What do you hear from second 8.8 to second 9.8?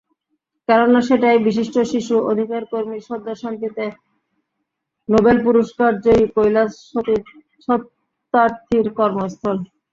কর্মস্থল।